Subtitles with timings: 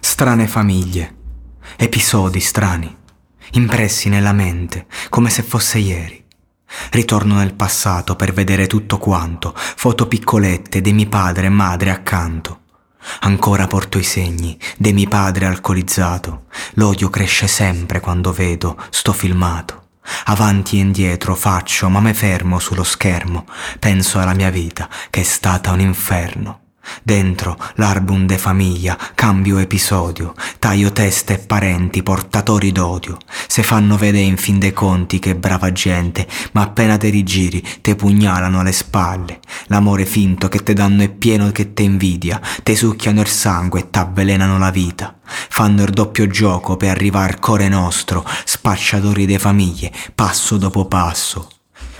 [0.00, 1.16] Strane famiglie,
[1.76, 2.96] episodi strani,
[3.52, 6.24] impressi nella mente come se fosse ieri.
[6.90, 12.60] Ritorno nel passato per vedere tutto quanto, foto piccolette di mio padre e madre accanto.
[13.20, 16.46] Ancora porto i segni di mio padre alcolizzato.
[16.74, 19.80] L'odio cresce sempre quando vedo sto filmato.
[20.24, 23.46] Avanti e indietro faccio, ma me fermo sullo schermo.
[23.78, 26.61] Penso alla mia vita, che è stata un inferno.
[27.02, 33.18] Dentro l'album de famiglia cambio episodio, taglio teste e parenti portatori d'odio.
[33.46, 37.94] Se fanno vedere in fin dei conti che brava gente, ma appena te rigiri te
[37.94, 39.40] pugnalano alle spalle.
[39.66, 43.90] L'amore finto che te danno è pieno che te invidia, te succhiano il sangue e
[43.90, 45.16] t'avvelenano la vita.
[45.24, 51.51] Fanno il doppio gioco per arrivare al core nostro, spacciatori de famiglie, passo dopo passo.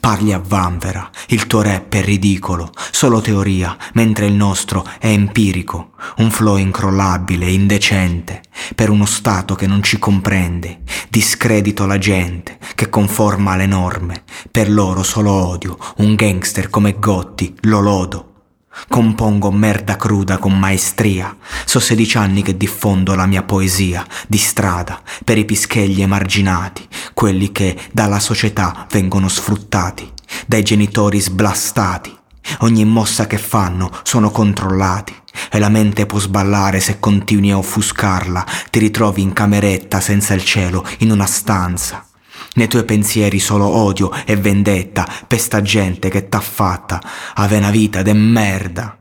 [0.00, 5.90] Parli a vanvera, il tuo rap è ridicolo, solo teoria, mentre il nostro è empirico,
[6.18, 8.42] un flow incrollabile, indecente,
[8.74, 14.70] per uno Stato che non ci comprende, discredito la gente, che conforma alle norme, per
[14.70, 18.37] loro solo odio, un gangster come Gotti, lo lodo.
[18.86, 21.36] Compongo merda cruda con maestria.
[21.64, 27.50] So sedici anni che diffondo la mia poesia di strada per i pischegli emarginati, quelli
[27.50, 30.12] che dalla società vengono sfruttati,
[30.46, 32.16] dai genitori sblastati.
[32.60, 35.14] Ogni mossa che fanno sono controllati
[35.50, 40.44] e la mente può sballare se continui a offuscarla, ti ritrovi in cameretta senza il
[40.44, 42.07] cielo, in una stanza.
[42.58, 47.00] Nei tuoi pensieri solo odio e vendetta per sta gente che t'ha fatta,
[47.34, 48.97] ave una vita de merda.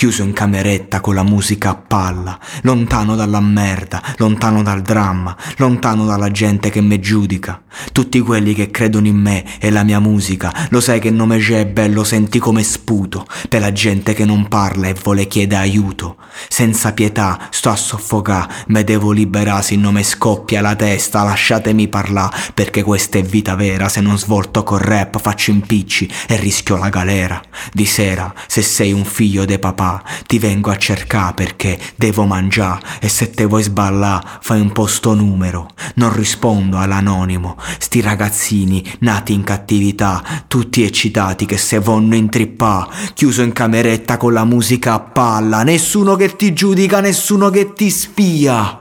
[0.00, 6.06] Chiuso in cameretta con la musica a palla, lontano dalla merda, lontano dal dramma, lontano
[6.06, 7.60] dalla gente che me giudica.
[7.92, 11.66] Tutti quelli che credono in me e la mia musica, lo sai che nome c'è
[11.66, 16.16] bello senti come sputo, per la gente che non parla e vuole chiedere aiuto.
[16.48, 21.88] Senza pietà sto a soffocà, me devo liberare se non me scoppia la testa, lasciatemi
[21.88, 26.78] parlare, perché questa è vita vera, se non svolto col rap faccio impicci e rischio
[26.78, 27.42] la galera.
[27.72, 32.80] Di sera, se sei un figlio de papà, ti vengo a cercare perché devo mangiare
[33.00, 35.70] e se te vuoi sballà fai un posto numero.
[35.94, 43.42] Non rispondo all'anonimo, sti ragazzini nati in cattività, tutti eccitati che se vonno intrippà, chiuso
[43.42, 48.80] in cameretta con la musica a palla, nessuno che ti giudica, nessuno che ti spia.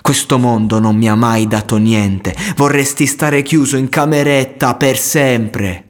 [0.00, 5.89] Questo mondo non mi ha mai dato niente, vorresti stare chiuso in cameretta per sempre.